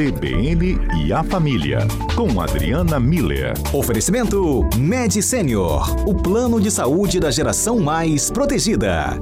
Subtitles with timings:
[0.00, 1.80] CBN e a Família,
[2.16, 3.52] com Adriana Miller.
[3.70, 9.18] Oferecimento Med Senior, o plano de saúde da geração mais protegida.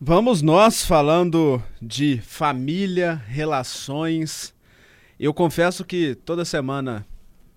[0.00, 4.54] Vamos nós falando de família, relações.
[5.20, 7.04] Eu confesso que toda semana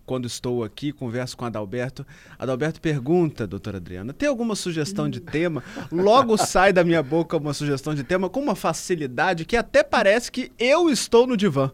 [0.05, 2.05] quando estou aqui, converso com Adalberto.
[2.37, 5.63] Adalberto pergunta, doutora Adriana, tem alguma sugestão de tema?
[5.91, 10.31] Logo sai da minha boca uma sugestão de tema com uma facilidade que até parece
[10.31, 11.71] que eu estou no divã.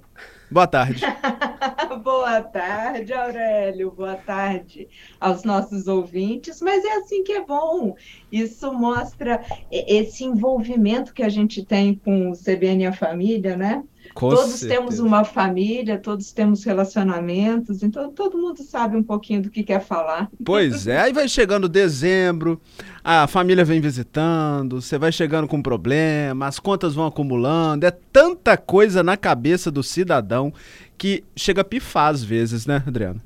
[0.52, 1.02] Boa tarde.
[2.04, 3.92] Boa tarde, Aurélio.
[3.92, 6.62] Boa tarde aos nossos ouvintes.
[6.62, 7.96] Mas é assim que é bom.
[8.30, 9.42] Isso mostra
[9.72, 13.84] esse envolvimento que a gente tem com o CBN e a família, né?
[14.14, 14.80] Com todos certeza.
[14.82, 19.82] temos uma família, todos temos relacionamentos, então todo mundo sabe um pouquinho do que quer
[19.82, 20.30] falar.
[20.44, 22.60] Pois é, aí vai chegando dezembro,
[23.04, 28.58] a família vem visitando, você vai chegando com problema, as contas vão acumulando, é tanta
[28.58, 30.54] coisa na cabeça do cidadão
[30.98, 33.22] que chega a pifar às vezes, né, Adriano?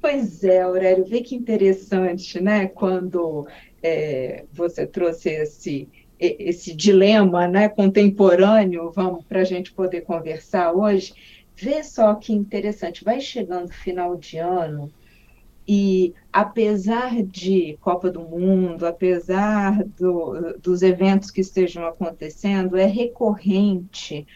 [0.00, 3.46] Pois é, Aurélio, vê que interessante, né, quando
[3.82, 5.88] é, você trouxe esse
[6.20, 11.14] esse dilema né, contemporâneo, vamos para a gente poder conversar hoje.
[11.56, 14.92] Vê só que interessante, vai chegando final de ano
[15.72, 24.26] e apesar de Copa do Mundo, apesar do, dos eventos que estejam acontecendo, é recorrente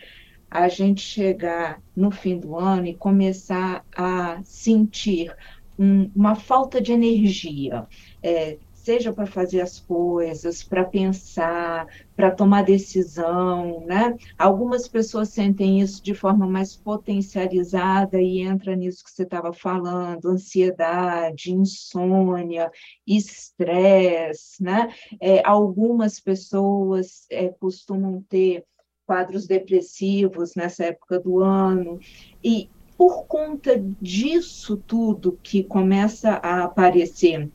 [0.48, 5.34] a gente chegar no fim do ano e começar a sentir
[5.76, 7.84] um, uma falta de energia.
[8.22, 14.14] É, seja para fazer as coisas, para pensar, para tomar decisão, né?
[14.38, 20.28] Algumas pessoas sentem isso de forma mais potencializada e entra nisso que você estava falando,
[20.28, 22.70] ansiedade, insônia,
[23.06, 24.94] estresse, né?
[25.18, 28.64] É, algumas pessoas é, costumam ter
[29.06, 31.98] quadros depressivos nessa época do ano
[32.42, 32.68] e
[32.98, 37.50] por conta disso tudo que começa a aparecer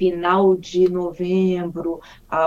[0.00, 2.00] final de novembro,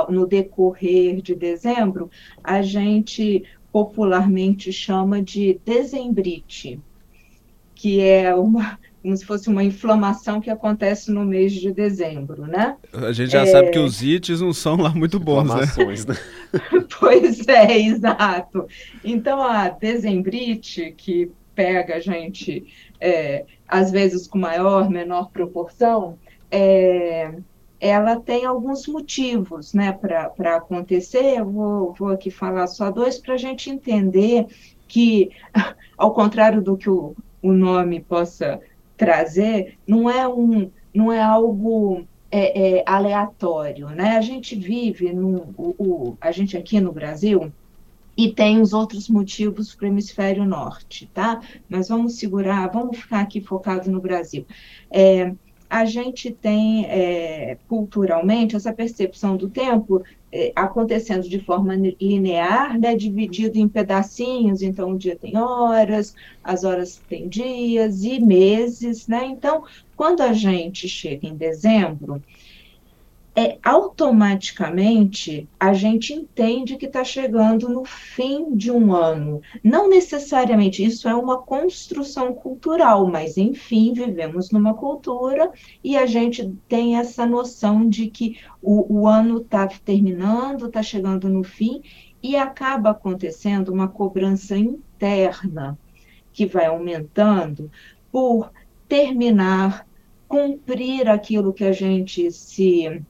[0.09, 2.09] no decorrer de dezembro,
[2.44, 6.80] a gente popularmente chama de dezembrite,
[7.75, 12.78] que é uma como se fosse uma inflamação que acontece no mês de dezembro, né?
[12.94, 13.46] A gente já é...
[13.46, 15.66] sabe que os ites não são lá muito bons, né?
[16.08, 16.16] né?
[16.97, 18.66] pois é, exato.
[19.03, 22.66] Então a dezembrite, que pega a gente
[23.03, 26.18] é, às vezes com maior, menor proporção,
[26.50, 27.36] é,
[27.78, 31.38] ela tem alguns motivos né, para acontecer.
[31.40, 34.47] Eu vou, vou aqui falar só dois para a gente entender
[34.88, 35.31] que,
[35.97, 38.62] ao contrário do que o, o nome possa
[38.96, 43.90] trazer, não é, um, não é algo é, é, aleatório.
[43.90, 44.16] Né?
[44.16, 47.52] A gente vive, no, o, o, a gente aqui no Brasil,
[48.16, 51.41] e tem os outros motivos para o hemisfério norte, tá?
[51.68, 54.46] Mas vamos segurar, vamos ficar aqui focado no Brasil.
[54.91, 55.34] É,
[55.69, 62.96] a gente tem é, culturalmente essa percepção do tempo é, acontecendo de forma linear, né,
[62.96, 66.13] dividido em pedacinhos, então o dia tem horas,
[66.44, 69.25] as horas têm dias e meses, né?
[69.25, 69.63] Então,
[69.96, 72.22] quando a gente chega em dezembro,
[73.36, 79.42] é, automaticamente a gente entende que está chegando no fim de um ano.
[79.64, 85.52] Não necessariamente isso é uma construção cultural, mas enfim, vivemos numa cultura
[85.84, 91.28] e a gente tem essa noção de que o, o ano está terminando, está chegando
[91.28, 91.82] no fim,
[92.22, 95.78] e acaba acontecendo uma cobrança interna
[96.32, 97.70] que vai aumentando
[98.12, 98.52] por
[98.88, 99.86] terminar,
[100.28, 103.04] cumprir aquilo que a gente se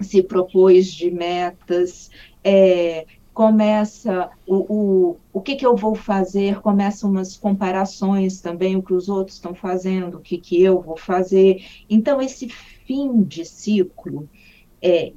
[0.00, 2.10] se propôs de metas,
[2.42, 3.06] é,
[3.38, 8.92] começa o, o, o que, que eu vou fazer, começam umas comparações também, o que
[8.92, 11.64] os outros estão fazendo, o que, que eu vou fazer.
[11.88, 14.28] Então, esse fim de ciclo,
[14.82, 15.12] é,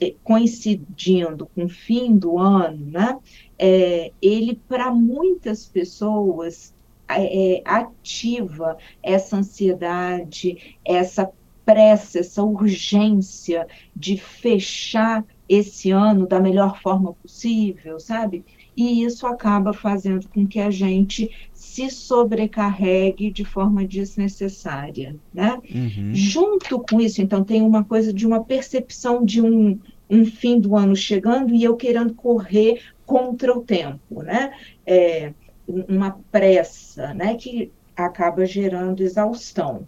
[0.00, 3.18] é coincidindo com o fim do ano, né,
[3.58, 6.74] é, ele, para muitas pessoas,
[7.08, 11.30] é, ativa essa ansiedade, essa
[11.66, 18.44] pressa, essa urgência de fechar esse ano da melhor forma possível, sabe?
[18.76, 25.58] E isso acaba fazendo com que a gente se sobrecarregue de forma desnecessária, né?
[25.74, 26.14] Uhum.
[26.14, 29.78] Junto com isso, então, tem uma coisa de uma percepção de um,
[30.08, 34.52] um fim do ano chegando e eu querendo correr contra o tempo, né?
[34.86, 35.32] É,
[35.66, 37.34] uma pressa, né?
[37.34, 39.86] Que acaba gerando exaustão.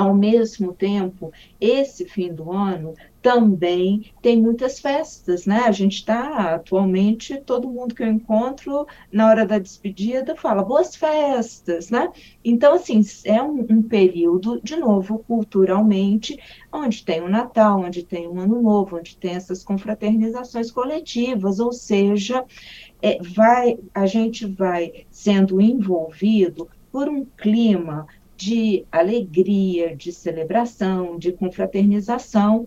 [0.00, 1.30] Ao mesmo tempo,
[1.60, 5.64] esse fim do ano também tem muitas festas, né?
[5.66, 10.96] A gente está atualmente, todo mundo que eu encontro na hora da despedida fala boas
[10.96, 12.08] festas, né?
[12.42, 16.38] Então, assim, é um, um período, de novo, culturalmente,
[16.72, 21.74] onde tem o Natal, onde tem o Ano Novo, onde tem essas confraternizações coletivas, ou
[21.74, 22.42] seja,
[23.02, 28.06] é, vai, a gente vai sendo envolvido por um clima
[28.40, 32.66] de alegria, de celebração, de confraternização,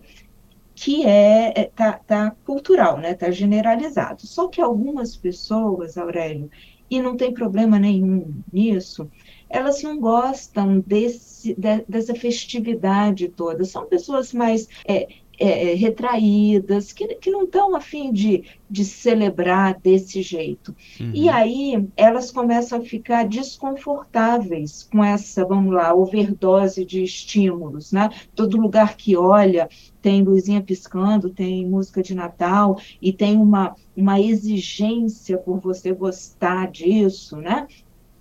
[0.72, 3.12] que é, é tá, tá cultural, né?
[3.12, 4.24] Tá generalizado.
[4.24, 6.48] Só que algumas pessoas, Aurélio,
[6.88, 9.10] e não tem problema nenhum nisso,
[9.50, 13.64] elas não gostam desse, de, dessa festividade toda.
[13.64, 19.78] São pessoas mais é, é, é, retraídas, que, que não estão afim de, de celebrar
[19.80, 20.74] desse jeito.
[21.00, 21.10] Uhum.
[21.14, 28.10] E aí elas começam a ficar desconfortáveis com essa, vamos lá, overdose de estímulos, né?
[28.34, 29.68] Todo lugar que olha
[30.00, 36.70] tem luzinha piscando, tem música de Natal e tem uma, uma exigência por você gostar
[36.70, 37.66] disso, né?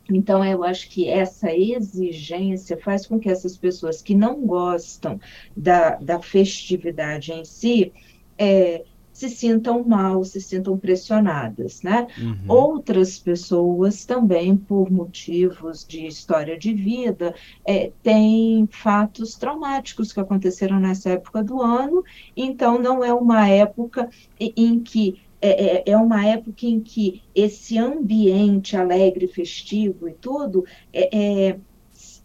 [0.09, 5.19] Então, eu acho que essa exigência faz com que essas pessoas que não gostam
[5.55, 7.91] da, da festividade em si
[8.37, 8.83] é,
[9.13, 12.07] se sintam mal, se sintam pressionadas, né?
[12.17, 12.45] Uhum.
[12.47, 17.33] Outras pessoas também, por motivos de história de vida,
[17.63, 22.03] é, têm fatos traumáticos que aconteceram nessa época do ano,
[22.35, 24.09] então não é uma época
[24.39, 30.65] em que é, é, é uma época em que esse ambiente alegre, festivo e tudo
[30.93, 31.59] é, é,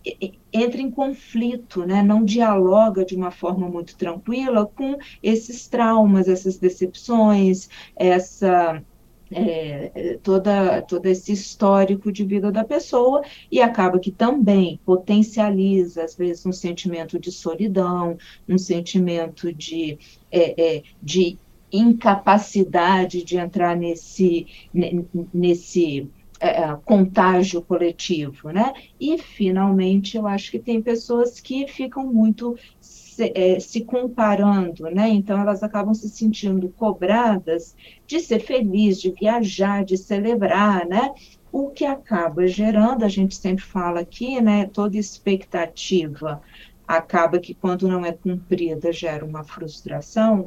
[0.07, 2.01] é, entra em conflito, né?
[2.01, 8.83] não dialoga de uma forma muito tranquila com esses traumas, essas decepções, essa
[9.31, 16.15] é, toda, todo esse histórico de vida da pessoa e acaba que também potencializa, às
[16.15, 18.17] vezes, um sentimento de solidão,
[18.49, 19.99] um sentimento de,
[20.31, 21.37] é, é, de
[21.73, 24.47] incapacidade de entrar nesse,
[25.33, 26.11] nesse
[26.41, 28.73] é, é, contágio coletivo, né?
[29.01, 35.09] E, finalmente, eu acho que tem pessoas que ficam muito se, é, se, comparando, né?
[35.09, 37.75] Então, elas acabam se sentindo cobradas
[38.07, 41.13] de ser feliz, de viajar, de celebrar, né?
[41.51, 44.67] O que acaba gerando, a gente sempre fala aqui, né?
[44.67, 46.41] Toda expectativa
[46.87, 50.47] acaba que, quando não é cumprida, gera uma frustração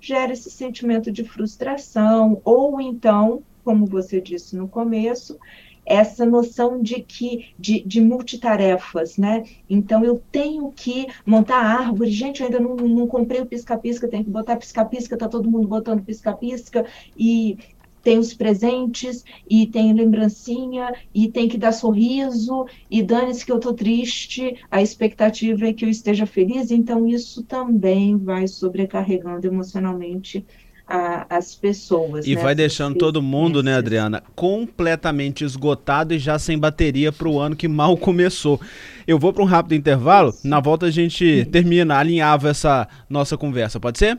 [0.00, 5.38] gera esse sentimento de frustração, ou então, como você disse no começo,
[5.84, 9.42] essa noção de que de, de multitarefas, né?
[9.68, 14.06] Então eu tenho que montar a árvore, gente, eu ainda não, não comprei o pisca-pisca,
[14.06, 16.86] tem que botar pisca-pisca, tá todo mundo botando pisca-pisca,
[17.16, 17.58] e
[18.02, 23.56] tem os presentes, e tem lembrancinha, e tem que dar sorriso, e dane-se que eu
[23.56, 30.44] estou triste, a expectativa é que eu esteja feliz, então isso também vai sobrecarregando emocionalmente
[30.90, 32.26] a, as pessoas.
[32.26, 37.28] E né, vai deixando todo mundo, né, Adriana, completamente esgotado e já sem bateria para
[37.28, 38.60] o ano que mal começou.
[39.06, 43.78] Eu vou para um rápido intervalo, na volta a gente termina, alinhava essa nossa conversa,
[43.78, 44.18] pode ser?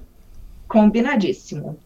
[0.67, 1.77] Combinadíssimo.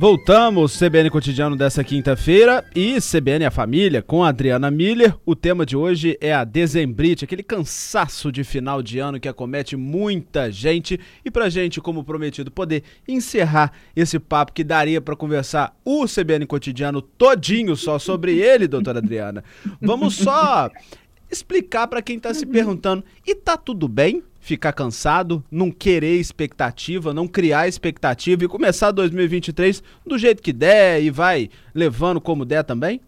[0.00, 5.12] Voltamos, CBN Cotidiano dessa quinta-feira e CBN A Família com a Adriana Miller.
[5.26, 9.76] O tema de hoje é a dezembrite, aquele cansaço de final de ano que acomete
[9.76, 11.00] muita gente.
[11.24, 16.46] E pra gente, como prometido, poder encerrar esse papo que daria para conversar o CBN
[16.46, 19.42] Cotidiano todinho só sobre ele, doutora Adriana.
[19.82, 20.70] Vamos só
[21.30, 24.22] explicar para quem está se perguntando: e tá tudo bem?
[24.40, 31.02] ficar cansado, não querer expectativa, não criar expectativa e começar 2023 do jeito que der
[31.02, 33.00] e vai levando como der também?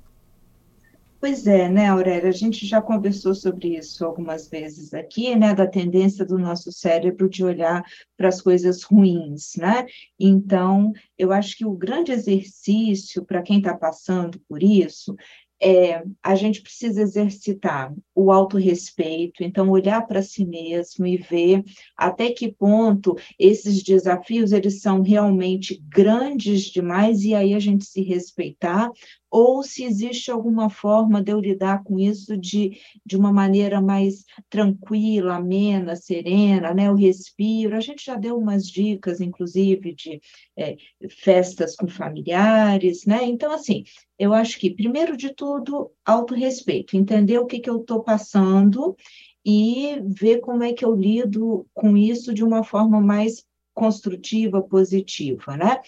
[1.21, 2.31] Pois é, né, Aurélia?
[2.31, 7.29] A gente já conversou sobre isso algumas vezes aqui, né, da tendência do nosso cérebro
[7.29, 7.85] de olhar
[8.17, 9.85] para as coisas ruins, né?
[10.19, 15.15] Então, eu acho que o grande exercício para quem está passando por isso
[15.62, 21.62] é, a gente precisa exercitar o autorrespeito, então olhar para si mesmo e ver
[21.97, 28.02] até que ponto esses desafios eles são realmente grandes demais e aí a gente se
[28.02, 28.90] respeitar,
[29.30, 34.25] ou se existe alguma forma de eu lidar com isso de, de uma maneira mais
[34.49, 36.90] tranquila, amena, serena, né?
[36.90, 37.76] O respiro.
[37.76, 40.20] A gente já deu umas dicas, inclusive, de
[40.56, 40.76] é,
[41.08, 43.25] festas com familiares, né?
[43.25, 43.84] Então, assim,
[44.18, 48.96] eu acho que, primeiro de tudo, autorrespeito, entender o que, que eu estou passando
[49.44, 53.44] e ver como é que eu lido com isso de uma forma mais
[53.75, 55.81] construtiva, positiva, né?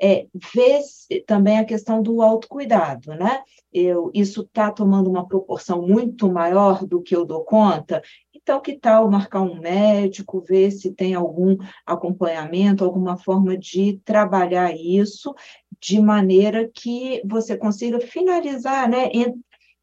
[0.00, 0.80] É, ver
[1.26, 3.42] também a questão do autocuidado, né?
[3.72, 8.02] Eu, isso está tomando uma proporção muito maior do que eu dou conta,
[8.34, 14.74] Então, que tal marcar um médico, ver se tem algum acompanhamento, alguma forma de trabalhar
[14.74, 15.34] isso
[15.80, 19.10] de maneira que você consiga finalizar, né,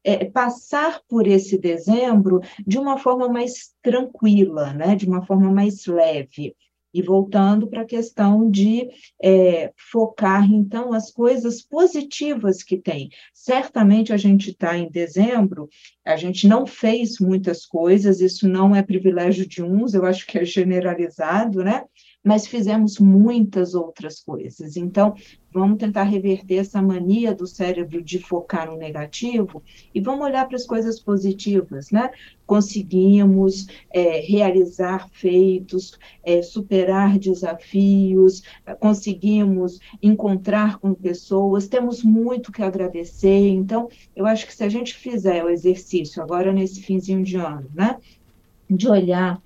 [0.04, 5.86] é, passar por esse dezembro de uma forma mais tranquila, né, de uma forma mais
[5.86, 6.54] leve.
[6.92, 8.88] E voltando para a questão de
[9.22, 13.10] é, focar, então, as coisas positivas que tem.
[13.34, 15.68] Certamente a gente está em dezembro,
[16.04, 20.38] a gente não fez muitas coisas, isso não é privilégio de uns, eu acho que
[20.38, 21.84] é generalizado, né?
[22.26, 24.76] Mas fizemos muitas outras coisas.
[24.76, 25.14] Então,
[25.52, 29.62] vamos tentar reverter essa mania do cérebro de focar no negativo
[29.94, 32.10] e vamos olhar para as coisas positivas, né?
[32.44, 38.42] Conseguimos é, realizar feitos, é, superar desafios,
[38.80, 43.50] conseguimos encontrar com pessoas, temos muito que agradecer.
[43.50, 47.70] Então, eu acho que se a gente fizer o exercício agora nesse finzinho de ano,
[47.72, 47.98] né?
[48.68, 49.40] De olhar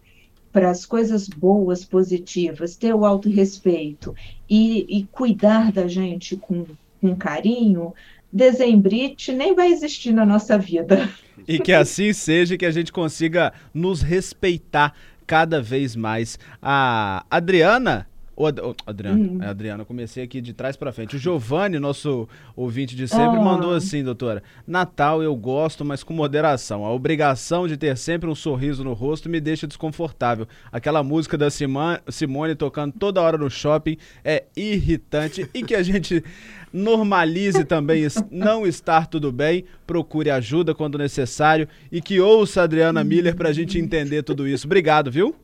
[0.53, 4.15] para as coisas boas, positivas, ter o autorrespeito
[4.49, 6.67] e, e cuidar da gente com,
[7.01, 7.95] com carinho,
[8.33, 11.09] dezembrite nem vai existir na nossa vida.
[11.49, 14.95] E que assim seja, que a gente consiga nos respeitar
[15.27, 16.39] cada vez mais.
[16.61, 18.07] A Adriana
[18.41, 19.39] Ô, ô, Adriana, hum.
[19.43, 21.15] é, Adriana, comecei aqui de trás para frente.
[21.15, 23.45] O Giovanni, nosso ouvinte de sempre, oh.
[23.45, 26.83] mandou assim, doutora: Natal eu gosto, mas com moderação.
[26.87, 30.49] A obrigação de ter sempre um sorriso no rosto me deixa desconfortável.
[30.73, 36.25] Aquela música da Simone tocando toda hora no shopping é irritante e que a gente
[36.73, 43.05] normalize também não estar tudo bem, procure ajuda quando necessário e que ouça a Adriana
[43.05, 44.67] Miller para a gente entender tudo isso.
[44.67, 45.37] Obrigado, viu?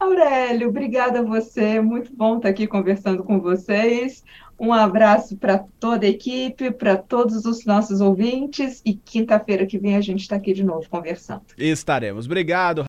[0.00, 1.78] Aurélio, obrigada a você.
[1.78, 4.24] Muito bom estar aqui conversando com vocês.
[4.58, 8.80] Um abraço para toda a equipe, para todos os nossos ouvintes.
[8.84, 11.42] E quinta-feira que vem a gente está aqui de novo conversando.
[11.56, 12.24] Estaremos.
[12.24, 12.78] Obrigado.